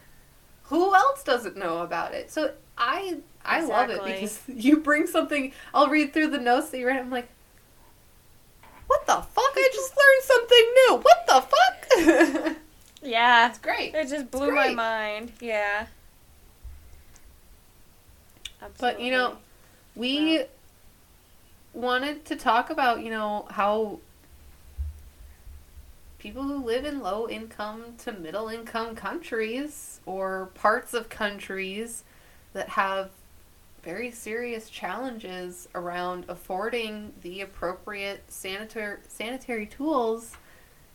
[0.66, 2.32] Who else doesn't know about it?
[2.32, 5.54] So I I love it because you bring something.
[5.74, 7.00] I'll read through the notes that you write.
[7.00, 7.30] I'm like.
[8.88, 9.54] What the fuck?
[9.56, 10.96] I just learned something new.
[11.02, 12.56] What the fuck?
[13.02, 13.50] yeah.
[13.50, 13.96] it's great.
[13.96, 15.32] It just blew my mind.
[15.42, 15.88] Yeah.
[18.80, 19.38] But, you know,
[19.96, 20.46] we Wow.
[21.74, 24.00] wanted to talk about you know how
[26.20, 32.04] people who live in low income to middle income countries or parts of countries
[32.56, 33.12] that have
[33.84, 40.36] very serious challenges around affording the appropriate sanitary sanitary tools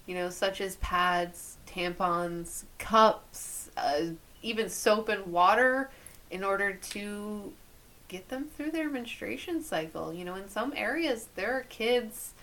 [0.07, 4.07] you know such as pads tampons cups uh,
[4.43, 5.89] even soap and water
[6.31, 7.53] in order to
[8.11, 10.13] get them through their menstruation cycle.
[10.13, 12.35] You know, in some areas, there are kids,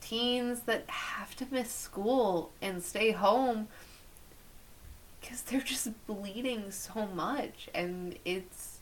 [0.00, 3.68] teens that have to miss school and stay home
[5.24, 8.78] because they're just bleeding so much and it's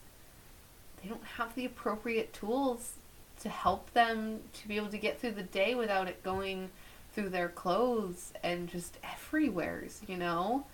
[1.01, 2.93] they don't have the appropriate tools
[3.39, 6.69] to help them to be able to get through the day without it going
[7.13, 10.65] through their clothes and just everywheres, you know?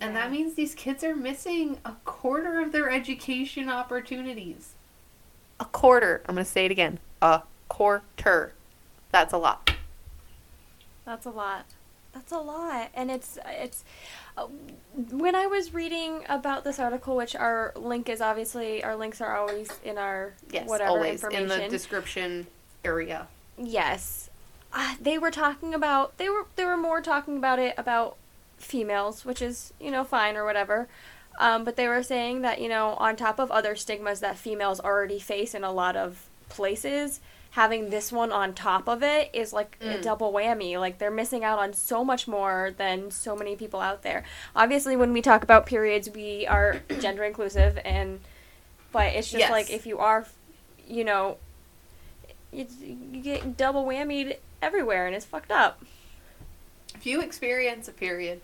[0.00, 4.74] And that means these kids are missing a quarter of their education opportunities.
[5.58, 6.22] A quarter.
[6.28, 6.98] I'm going to say it again.
[7.20, 8.52] A quarter.
[9.10, 9.72] That's a lot.
[11.04, 11.64] That's a lot.
[12.12, 13.84] That's a lot, and it's it's.
[15.10, 19.36] When I was reading about this article, which our link is obviously our links are
[19.36, 21.50] always in our Yes, whatever always information.
[21.50, 22.46] in the description
[22.84, 23.28] area.
[23.56, 24.28] yes,
[24.72, 28.16] uh, they were talking about they were they were more talking about it about
[28.58, 30.88] females, which is you know fine or whatever.
[31.38, 34.80] Um, but they were saying that you know on top of other stigmas that females
[34.80, 37.20] already face in a lot of places,
[37.52, 40.02] having this one on top of it is like a Mm.
[40.02, 40.78] double whammy.
[40.78, 44.22] Like they're missing out on so much more than so many people out there.
[44.54, 48.20] Obviously, when we talk about periods, we are gender inclusive, and
[48.92, 49.50] but it's just Yes.
[49.50, 50.26] like if you are,
[50.86, 51.38] you know,
[52.52, 55.82] it's, you get double whammied everywhere, and it's fucked up.
[56.94, 58.40] If you experience a period,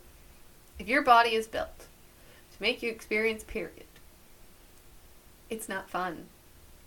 [0.79, 3.85] if your body is built to make you experience period,
[5.51, 6.27] it's not fun.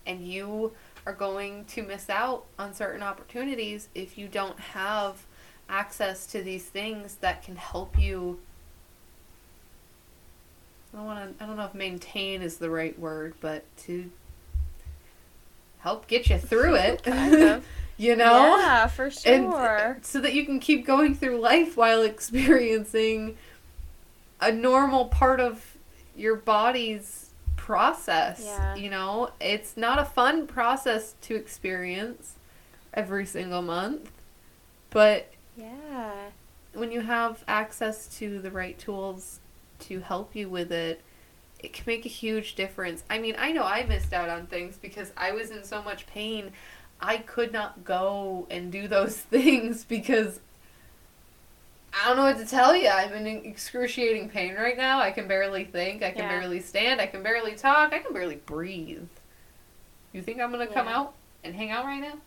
[0.06, 0.74] And you
[1.08, 5.26] are going to miss out on certain opportunities if you don't have
[5.70, 8.38] access to these things that can help you
[10.94, 14.10] I don't want to I don't know if maintain is the right word, but to
[15.80, 17.04] help get you through it.
[17.04, 17.66] Kind of.
[17.98, 18.58] you know?
[18.58, 19.34] Yeah, for uh, sure.
[19.34, 23.38] and so that you can keep going through life while experiencing
[24.42, 25.78] a normal part of
[26.16, 27.27] your body's
[27.68, 28.76] process Yeah.
[28.76, 32.36] you know it's not a fun process to experience
[32.94, 34.10] every single month
[34.90, 36.30] but yeah.
[36.74, 39.40] when you have access to the right tools
[39.80, 41.02] to help you with it,
[41.60, 43.04] it can make a huge difference.
[43.10, 46.08] I mean, I know I missed out on things because I was in so much
[46.08, 46.52] pain.
[47.02, 50.40] I could not go and do those things because
[52.00, 52.88] I don't know what to tell you.
[52.90, 55.00] I'm in excruciating pain right now.
[55.00, 56.04] I can barely think.
[56.04, 56.40] I can Yeah.
[56.40, 57.02] barely stand.
[57.02, 57.92] I can barely talk.
[57.94, 59.08] I can barely breathe.
[60.14, 62.18] You think I'm gonna come out and hang out right now?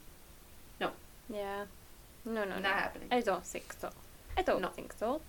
[0.80, 0.90] No.
[1.28, 1.64] Yeah.
[2.24, 2.68] No, no, Not no.
[2.68, 3.09] happening.
[3.11, 3.90] I don't think so.
[4.37, 4.68] I don't No.
[4.68, 5.20] think so.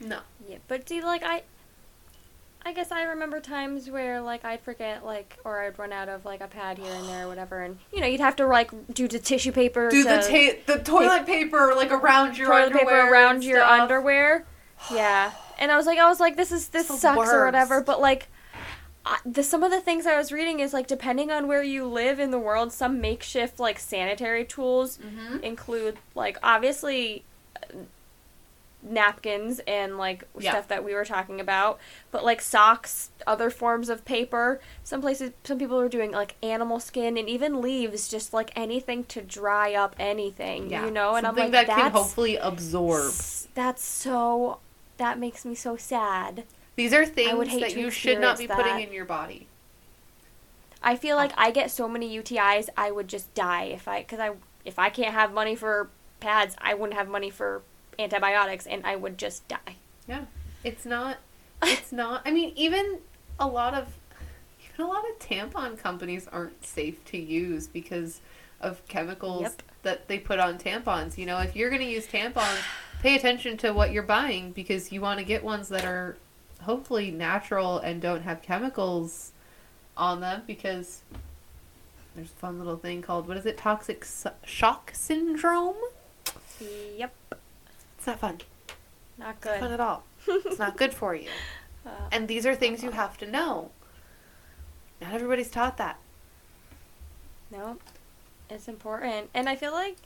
[0.00, 0.20] No.
[0.48, 1.42] Yeah, but see, like I,
[2.64, 6.24] I guess I remember times where like I'd forget like or I'd run out of
[6.24, 8.70] like a pad here and there or whatever, and you know you'd have to like
[8.92, 12.84] do the tissue paper, Do the ta- the toilet paper like around your toilet underwear
[13.04, 13.80] paper around your stuff.
[13.80, 14.44] underwear.
[14.92, 17.80] Yeah, and I was like, I was like, this is this the sucks or whatever,
[17.82, 18.28] but like.
[19.02, 21.86] I, the, some of the things I was reading is like depending on where you
[21.86, 25.40] live in the world, some makeshift like sanitary tools Mhm.
[25.42, 27.24] include like obviously
[28.82, 30.52] napkins and like Yeah.
[30.52, 31.78] stuff that we were talking about
[32.10, 36.80] but like socks other forms of paper some places some people are doing like animal
[36.80, 40.86] skin and even leaves just like anything to dry up anything Yeah.
[40.86, 43.12] you know and Something i'm like that can hopefully absorb.
[43.54, 44.60] that's so
[44.96, 46.44] that makes me so sad
[46.76, 49.46] These are things would hate that you should not be experience putting in your body.
[50.82, 54.18] i feel like i get so many utis i would just die if i because
[54.18, 54.30] i
[54.64, 55.90] if i can't have money for
[56.20, 57.62] pads i wouldn't have money for
[58.00, 59.76] antibiotics and i would just die
[60.08, 60.24] Yeah.
[60.64, 61.18] It's not.
[61.62, 62.22] It's not.
[62.26, 62.98] I mean, even
[63.38, 63.86] a lot of
[64.64, 68.20] even a lot of tampon companies aren't safe to use because
[68.60, 69.62] of chemicals Yep.
[69.84, 71.16] that they put on tampons.
[71.16, 72.58] You know, if you're going to use tampons,
[73.02, 76.16] pay attention to what you're buying because you want to get ones that are
[76.62, 79.32] hopefully natural and don't have chemicals
[79.96, 81.02] on them because
[82.14, 83.56] there's a fun little thing called what is it?
[83.56, 84.04] Toxic
[84.44, 85.76] shock syndrome.
[86.96, 87.14] yep
[88.00, 88.38] It's not fun.
[89.18, 89.60] not good.
[89.60, 90.04] Fun at all.
[90.26, 91.28] It's not good for you.
[91.86, 93.70] Uh, And these are things you have to know.
[95.00, 95.98] Not everybody's taught that.
[97.50, 97.78] No,
[98.50, 99.30] it's important.
[99.32, 99.96] And I feel like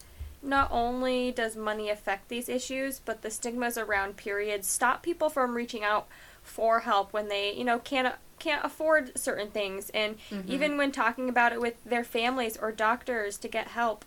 [0.41, 5.57] not only does money affect these issues, but the stigmas around periods stop people from
[5.57, 6.07] reaching out
[6.45, 10.49] for help when they, you know, can't can't afford certain things and Mhm.
[10.49, 14.05] even when talking about it with their families or doctors to get help,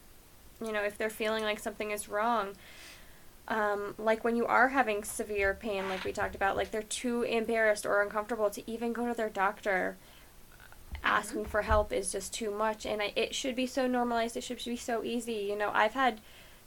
[0.64, 2.56] you know, if they're feeling like something is wrong.
[3.48, 7.24] Um, like when you are having severe pain, like we talked about, like they're too
[7.24, 9.98] embarrassed or uncomfortable to even go to their doctor.
[11.04, 14.44] Asking for help is just too much and I, it should be so normalized it
[14.44, 15.72] should be so easy you know?
[15.74, 16.20] I've had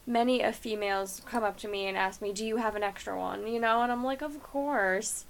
[0.07, 3.19] many of females come up to me and ask me do you have an extra
[3.19, 3.47] one?
[3.47, 3.83] You know?
[3.83, 5.27] And i'm like of course.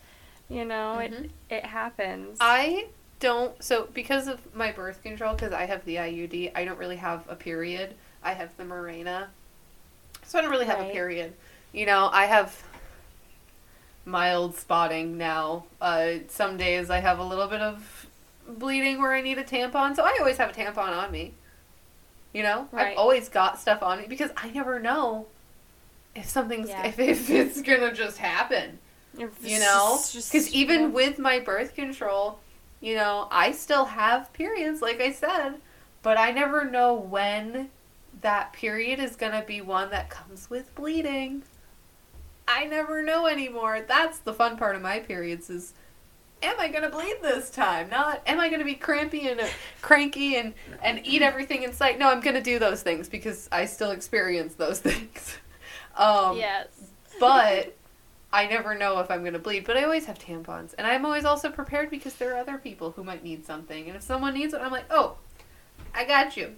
[0.48, 0.98] You know?
[1.00, 1.24] Mhm.
[1.24, 2.38] it it happens.
[2.40, 3.60] I don't.
[3.62, 7.24] So because of my birth control, because I have the IUD, I don't really have
[7.28, 7.94] a period.
[8.22, 9.28] I have the Mirena,
[10.30, 11.32] so I don't really have a period.
[11.72, 12.62] You know, I have
[14.04, 15.64] mild spotting now.
[15.80, 18.06] Uh, some days I have a little bit of
[18.46, 21.34] bleeding where I need a tampon, so I always have a tampon on me.
[22.32, 22.92] You know, Right.
[22.92, 25.26] I've always got stuff on me because I never know
[26.14, 26.86] if something's Yeah.
[26.86, 28.78] if, if it's gonna just happen
[29.42, 30.86] you know because even yeah.
[30.86, 32.38] with my birth control
[32.80, 35.54] you know i still have periods like i said
[36.02, 37.68] but i never know when
[38.20, 41.42] that period is going to be one that comes with bleeding
[42.46, 45.72] i never know anymore that's the fun part of my periods is
[46.42, 49.40] am i going to bleed this time not am i going to be crampy and
[49.40, 49.46] uh,
[49.82, 53.48] cranky and and eat everything in sight no i'm going to do those things because
[53.52, 55.36] i still experience those things
[55.96, 56.68] um yes
[57.18, 57.76] but
[58.32, 59.64] I never know if I'm going to bleed.
[59.64, 62.92] But I always have tampons, and I'm always also prepared because there are other people
[62.92, 63.86] who might need something.
[63.88, 65.16] And if someone needs it, I'm like, oh,
[65.94, 66.56] I got you.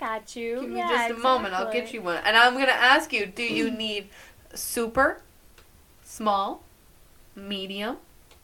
[0.00, 1.52] Got you Give me yeah, just a moment.
[1.52, 2.22] I'll get you one.
[2.24, 4.08] And I'm going to ask you: Do you need
[4.54, 5.20] super,
[6.02, 6.62] small,
[7.36, 7.98] medium?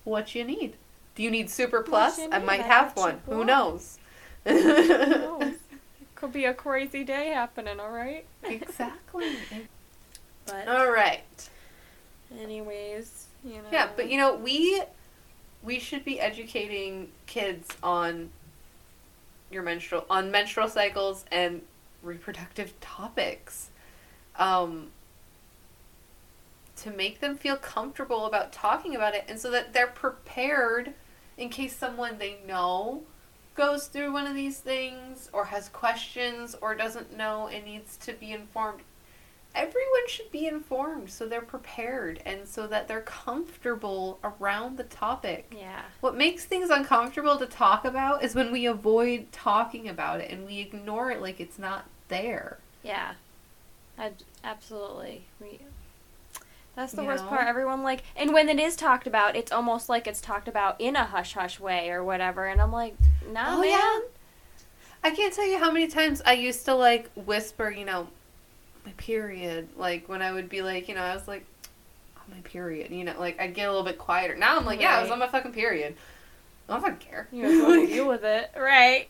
[0.04, 0.74] What you need?
[1.14, 2.18] Do you need super plus?
[2.18, 3.20] you I might have one.
[3.26, 3.98] Who knows?
[4.44, 5.54] knows?
[6.14, 9.36] could be a crazy day happening all right exactly.
[10.46, 11.48] but All right.
[12.40, 14.82] anyways you know Yeah, but you know, we
[15.62, 18.30] we should be educating kids on
[19.50, 21.62] your menstrual on menstrual cycles and
[22.02, 23.70] reproductive topics.
[24.36, 24.88] Um
[26.76, 30.92] to make them feel comfortable about talking about it and so that they're prepared
[31.38, 33.02] in case someone they know
[33.54, 38.12] goes through one of these things or has questions or doesn't know and needs to
[38.12, 38.80] be informed
[39.54, 45.50] everyone should be informed so they're prepared and so that they're comfortable around the topic.
[45.56, 50.30] yeah What makes things uncomfortable to talk about is when we avoid talking about it
[50.30, 52.58] and we ignore it like it's not there.
[52.82, 53.12] Yeah,
[53.98, 54.12] Ab-
[54.44, 55.24] absolutely.
[55.40, 55.58] We,
[56.76, 57.30] That's the You worst know?
[57.30, 57.46] part.
[57.46, 60.94] Everyone like, and when it is talked about, it's almost like it's talked about in
[60.96, 62.44] a hush hush way or whatever.
[62.46, 62.94] And I'm like,
[63.32, 63.70] nah, Oh, man.
[63.70, 63.98] yeah.
[65.02, 68.08] I can't tell you how many times I used to like whisper, you know,
[68.86, 69.68] my period.
[69.76, 71.44] Like when I would be like, you know, I was like,
[72.16, 72.90] on my period.
[72.92, 74.36] You know, like I'd get a little bit quieter.
[74.36, 75.94] Now I'm like, yeah, I was on my fucking period.
[76.68, 77.28] I don't fucking care.
[77.32, 79.08] You know, to deal with it, right?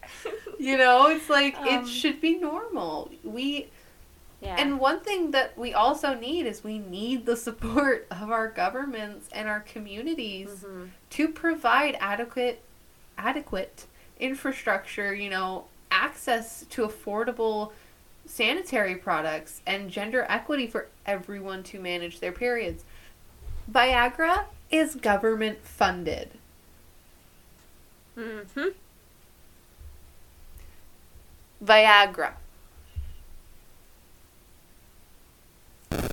[0.59, 3.11] You know, it's like Um, it should be normal.
[3.23, 3.69] We
[4.43, 4.57] yeah.
[4.59, 9.29] and one thing that we also need is we need the support of our governments
[9.33, 10.91] and our communities Mhm.
[11.11, 12.61] to provide adequate
[13.19, 13.87] adequate
[14.21, 17.73] infrastructure, you know, access to affordable
[18.27, 22.85] sanitary products and gender equity for everyone to manage their periods.
[23.71, 26.31] Viagra is government funded.
[28.17, 28.75] Mhm.
[31.65, 32.33] Viagra.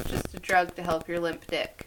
[0.06, 1.86] Just a drug to help your limp dick.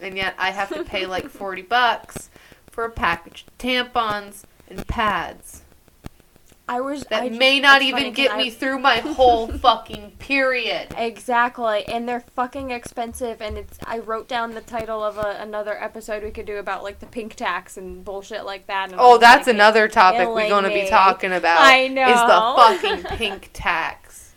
[0.00, 2.30] And yet I have to pay like 40 bucks
[2.70, 5.61] for a package of tampons and pads
[6.72, 10.12] I was that I, may not even funny get I- me through my whole fucking
[10.12, 10.94] period.
[10.96, 13.42] Exactly, and they're fucking expensive.
[13.42, 16.82] And it's I wrote down the title of a, another episode we could do about
[16.82, 18.90] like the pink tax and bullshit like that.
[18.90, 21.58] And Oh, that's like, another topic we're going to be talking about.
[21.60, 24.32] I know Is the fucking pink tax.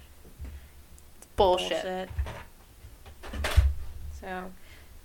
[1.18, 2.10] It's bullshit.
[4.20, 4.52] So,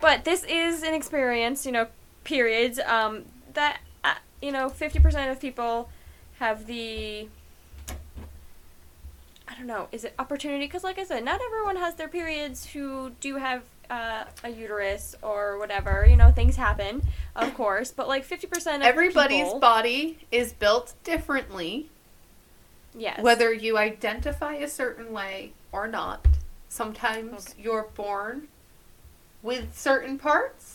[0.00, 1.86] but this is an experience, you know,
[2.24, 2.80] periods.
[2.80, 5.90] Um, that uh, you know, fifty percent of people
[6.40, 7.28] have the.
[9.48, 9.88] I don't know.
[9.92, 10.66] Is it opportunity?
[10.66, 15.14] Because, like I said, not everyone has their periods who do have uh, a uterus
[15.22, 16.06] or whatever.
[16.08, 17.02] You know, things happen,
[17.36, 17.90] of course.
[17.92, 21.88] But like fifty percent of Everybody's people, body is built differently.
[22.94, 26.26] yes, Whether you identify a certain way or not.
[26.68, 28.46] Sometimes you're born
[29.42, 30.69] with certain parts.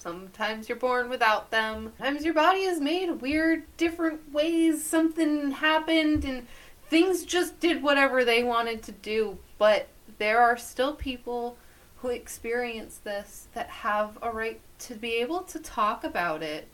[0.00, 1.92] Sometimes you're born without them.
[1.98, 4.82] Sometimes your body is made weird, different ways.
[4.82, 6.46] Something happened and
[6.88, 9.38] things just did whatever they wanted to do.
[9.58, 9.88] But
[10.18, 11.58] there are still people
[11.96, 16.66] who experience this that have a right to be able to talk about it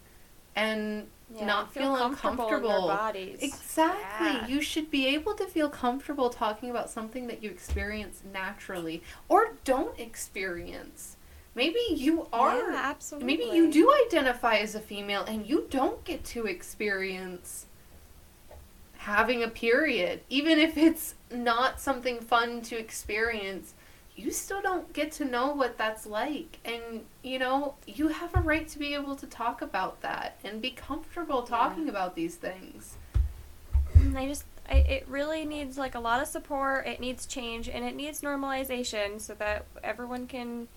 [0.55, 2.87] and yeah, not feel, feel comfortable in their uncomfortable.
[2.87, 3.39] bodies.
[3.43, 4.27] Exactly.
[4.29, 4.47] Yeah.
[4.47, 9.57] You should be able to feel comfortable talking about something that you experience naturally or
[9.65, 11.16] don't experience.
[11.57, 12.71] Maybe you are.
[12.71, 13.27] Yeah, absolutely.
[13.27, 17.65] maybe you do identify as a female and you don't get to experience
[18.99, 20.21] having a period.
[20.29, 23.73] Even if it's not something fun to experience,
[24.15, 26.59] you still don't get to know what that's like.
[26.63, 30.61] And, you know, you have a right to be able to talk about that and
[30.61, 32.97] be comfortable talking about these things.
[34.15, 36.87] I just I, it really needs like a lot of support.
[36.87, 40.69] It needs change and it needs normalization so that everyone can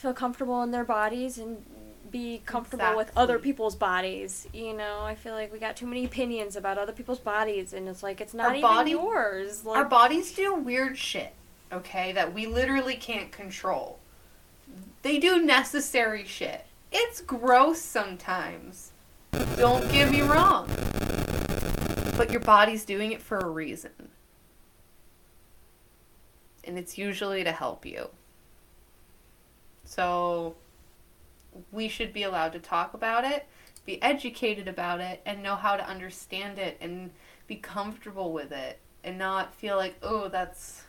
[0.00, 1.62] feel comfortable in their bodies and
[2.10, 4.48] be comfortable with other people's bodies.
[4.52, 7.86] You know, I feel like we got too many opinions about other people's bodies and
[7.88, 9.64] it's like it's not Our even body- yours.
[9.64, 11.32] Like, Our bodies do weird shit,
[11.72, 13.98] okay, that we literally can't control.
[15.02, 16.64] They do necessary shit.
[16.90, 18.92] It's gross sometimes.
[19.56, 20.66] Don't get me wrong.
[22.16, 23.92] But your body's doing it for a reason.
[26.64, 28.08] And it's usually to help you.
[29.90, 30.54] So
[31.72, 33.48] we should be allowed to talk about it,
[33.84, 37.10] be educated about it, and know how to understand it and
[37.48, 40.84] be comfortable with it and not feel like, oh, that's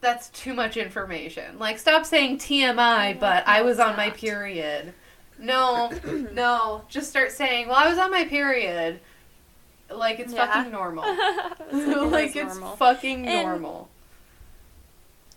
[0.00, 1.58] that's too much information.
[1.58, 4.94] Like stop saying TMI, but I was on my period.
[5.38, 5.92] No,
[6.32, 8.98] no, just start saying, well, I was on my period.
[9.90, 10.46] Like it's Yeah.
[10.50, 11.04] fucking normal.
[12.10, 12.76] Like is it's normal.
[12.76, 13.90] fucking And- normal.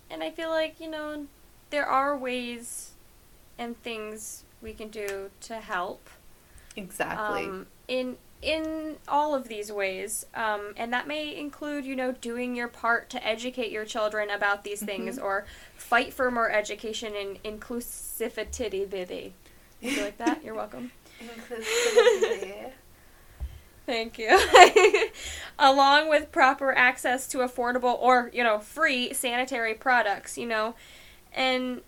[0.08, 1.26] And I feel like, you know,
[1.72, 2.92] there are ways
[3.58, 6.08] and things we can do to help.
[6.76, 7.44] Exactly.
[7.44, 12.56] um, in in all of these ways, um, and that may include, you know, doing
[12.56, 15.24] your part to educate your children about these things, Mm-hmm.
[15.24, 15.46] or
[15.76, 19.30] fight for more education and inclusivity.
[19.80, 20.42] You like that?
[20.44, 20.90] You're welcome.
[21.20, 22.70] Inclusivity.
[23.86, 24.38] Thank you.
[25.58, 30.74] Along with proper access to affordable or, you know, free sanitary products, you know.
[31.34, 31.82] And,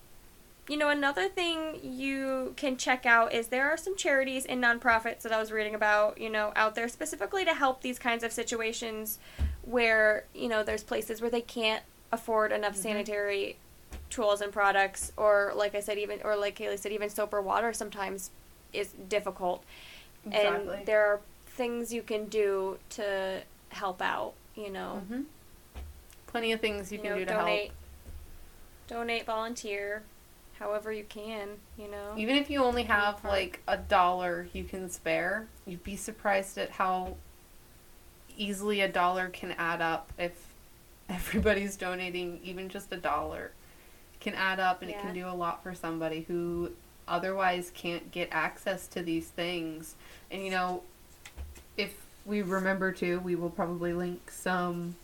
[0.68, 5.22] you know, another thing you can check out is there are some charities and nonprofits
[5.22, 8.32] that I was reading about, you know, out there specifically to help these kinds of
[8.32, 9.18] situations
[9.62, 11.82] where, you know, there's places where they can't
[12.12, 12.82] afford enough Mhm.
[12.82, 13.56] sanitary
[14.10, 17.42] tools and products or like I said even or like Kaylee said even soap or
[17.42, 18.30] water sometimes
[18.72, 19.64] is difficult
[20.24, 20.76] exactly.
[20.76, 25.22] and there are things you can do to help out you know hmm
[26.28, 27.72] Plenty of things you, you can know do to donate
[28.86, 30.02] donate, volunteer,
[30.58, 31.50] however you can.
[31.78, 32.14] You know.
[32.16, 36.70] Even if you only have like a dollar you can spare, you'd be surprised at
[36.70, 37.16] how
[38.36, 40.52] easily a dollar can add up if
[41.08, 43.52] everybody's donating even just a dollar.
[44.20, 46.70] Can add up and it can do a lot for somebody who
[47.06, 49.96] otherwise can't get access to these things.
[50.30, 50.82] And you know,
[51.76, 54.96] if we remember to, we will probably link some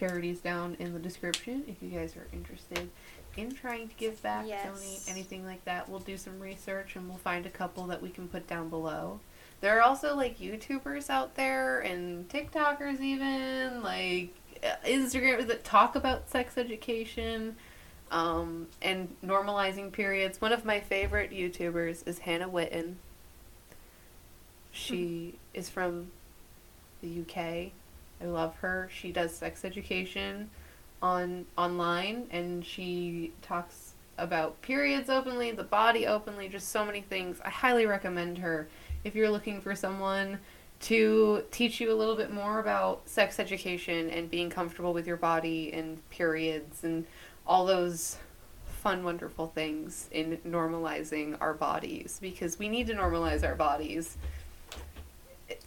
[0.00, 2.88] charities down in the description if you guys are interested
[3.36, 5.88] in trying to give back, donate, anything like that.
[5.88, 9.20] We'll do some research and we'll find a couple that we can put down below.
[9.60, 14.30] There are also like YouTubers out there and TikTokers even like
[14.64, 17.56] uh, Instagram that talk about sex education
[18.10, 20.40] um, and normalizing periods.
[20.40, 22.96] One of my favorite YouTubers is Hannah Witton.
[24.72, 26.10] She is from
[27.02, 27.72] the UK.
[28.20, 28.88] I love her.
[28.92, 30.50] She does sex education
[31.02, 37.40] on online and she talks about periods openly, the body openly, just so many things.
[37.44, 38.68] I highly recommend her
[39.04, 40.38] if you're looking for someone
[40.80, 45.16] to teach you a little bit more about sex education and being comfortable with your
[45.16, 47.06] body and periods and
[47.46, 48.16] all those
[48.66, 54.16] fun wonderful things in normalizing our bodies because we need to normalize our bodies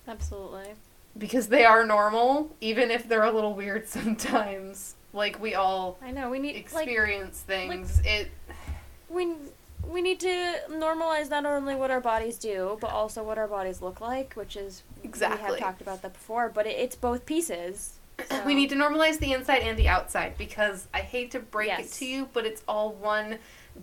[0.07, 0.73] Absolutely.
[1.17, 6.11] Because they are normal even if they're a little weird sometimes like we all I
[6.11, 8.31] know we need like experience things it
[9.09, 9.35] we
[9.87, 13.81] we need to normalize not only what our bodies do, but also what our bodies
[13.81, 16.49] look like, which is exactly we have talked about that before.
[16.49, 17.99] But it, it's both pieces.
[18.29, 21.71] so- we need to normalize the inside and the outside because i hate to break
[21.79, 23.39] it to you but it's all one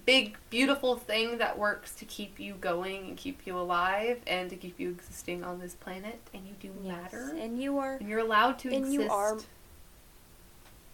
[0.06, 4.56] big beautiful thing that works to keep you going and keep you alive and to
[4.56, 6.96] keep you existing on this planet and you do Yes.
[7.12, 7.96] matter and you are.
[7.96, 9.38] and you're allowed to and exist you are-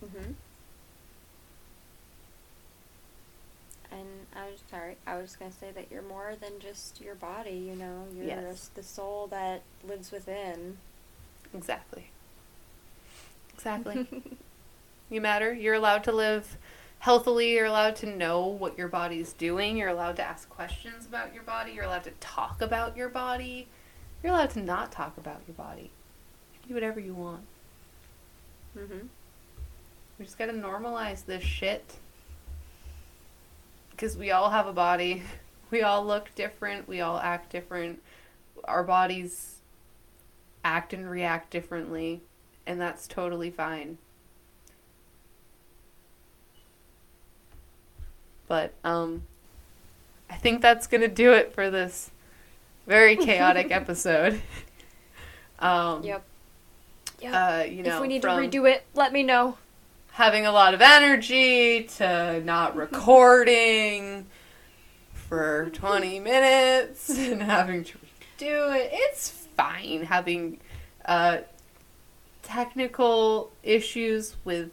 [0.01, 0.33] hmm
[3.93, 4.97] And I was sorry.
[5.07, 7.53] I was gonna say that you're more than just your body.
[7.53, 8.71] You know, you're Yes.
[8.75, 10.79] the soul that lives within.
[11.55, 12.11] exactly
[13.55, 14.07] exactly
[15.11, 16.59] you matter you're allowed to live
[16.99, 19.77] healthily you're allowed to know what your body's doing.
[19.77, 21.73] You're allowed to ask questions about your body.
[21.73, 23.69] You're allowed to talk about your body.
[24.23, 25.91] You're allowed to not talk about your body.
[26.55, 27.43] You can do whatever you want.
[28.77, 29.07] Mm-hmm.
[30.19, 31.95] we just gotta normalize this shit.
[33.91, 35.23] Because we all have a body.
[35.69, 36.87] We all look different.
[36.87, 38.01] We all act different.
[38.67, 39.57] Our bodies
[40.67, 42.21] act and react differently
[42.67, 43.99] and that's totally fine
[48.49, 49.23] but um
[50.31, 52.11] i think that's gonna do it for this
[52.87, 54.41] very chaotic episode
[55.59, 56.25] um Yep.
[57.21, 57.35] Yep.
[57.35, 59.57] uh you know if we need to redo it, let me know.
[60.13, 64.27] having a lot of energy to not recording
[65.13, 67.99] for 20 minutes and having to
[68.39, 68.91] do it.
[68.93, 70.61] It's fine having
[71.07, 71.39] uh,
[72.43, 74.71] technical issues with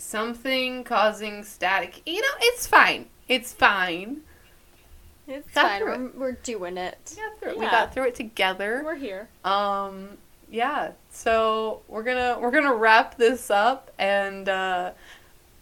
[0.00, 2.02] something causing static.
[2.06, 3.06] You know, it's fine.
[3.28, 4.22] It's fine.
[5.26, 5.82] It's Got fine.
[5.82, 7.14] We're, we're doing it.
[7.16, 7.58] We got through it.
[7.58, 8.82] We got through it together.
[8.84, 9.28] We're here.
[9.44, 10.18] Um,
[10.50, 10.92] yeah.
[11.10, 14.92] So we're gonna we're gonna wrap this up, and uh,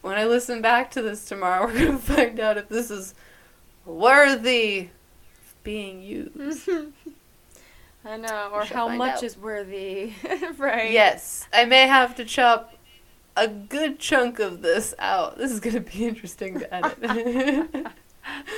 [0.02, 3.14] when I listen back to this tomorrow, we're gonna find out if this is
[3.86, 4.88] worthy
[5.40, 6.68] of being used.
[8.06, 9.22] I know, or how much out.
[9.22, 10.12] is worthy,
[10.58, 10.90] right?
[10.90, 12.74] Yes, I may have to chop
[13.36, 15.38] a good chunk of this out.
[15.38, 16.96] This is gonna be interesting to edit.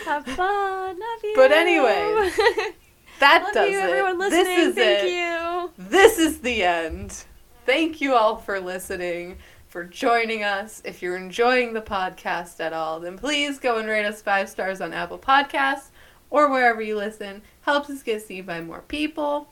[0.05, 0.99] Have fun.
[0.99, 1.33] Love you.
[1.35, 2.31] But anyway,
[3.21, 3.83] that Love does you, it.
[3.83, 4.45] everyone listening.
[4.45, 5.13] This is Thank it.
[5.13, 5.71] you.
[5.79, 7.25] this is the end.
[7.65, 10.83] Thank you all for listening, for joining us.
[10.85, 14.81] If you're enjoying the podcast at all, then please go and rate us five stars
[14.81, 15.89] on Apple Podcasts
[16.31, 17.43] or wherever you listen.
[17.63, 19.49] Helps us get seen by more people.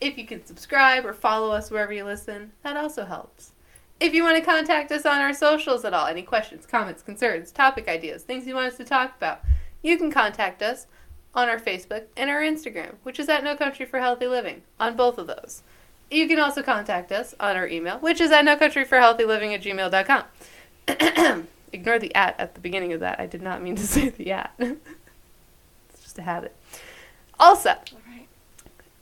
[0.00, 3.52] If you can subscribe or follow us wherever you listen, that also helps.
[3.98, 7.50] If you want to contact us on our socials at all, any questions, comments, concerns,
[7.50, 9.40] topic ideas, things you want us to talk about,
[9.82, 10.86] you can contact us
[11.34, 14.96] on our Facebook and our Instagram, which is at No Country for Healthy Living, on
[14.96, 15.62] both of those.
[16.10, 19.24] You can also contact us on our email, which is at no country for healthy
[19.24, 20.24] living at gmail.com.
[21.72, 23.18] Ignore the at at the beginning of that.
[23.18, 24.52] I did not mean to say the at.
[24.58, 26.54] it's just a habit.
[27.40, 27.74] Also.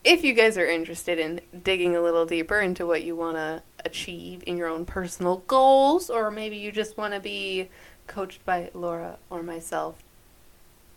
[0.05, 3.63] If you guys are interested in digging a little deeper into what you want to
[3.85, 7.71] achieve in your own personal goals, or maybe you just want to be
[8.07, 9.97] coached by Laura or myself,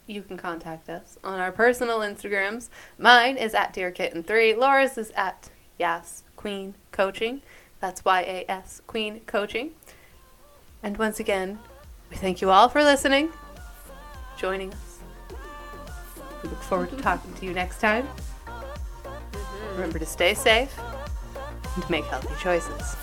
[0.05, 2.69] you can contact us on our personal Instagrams.
[2.97, 4.57] Mine is at DearKitten3.
[4.57, 5.49] Laura's is at
[5.79, 7.41] Yas Queen Coaching.
[7.79, 9.71] That's Y A S Queen Coaching.
[10.83, 11.59] And once again,
[12.09, 13.31] we thank you all for listening,
[14.37, 14.99] joining us.
[16.43, 18.07] We look forward to talking to you next time.
[19.77, 20.75] Remember to stay safe
[21.75, 22.95] and make healthy choices.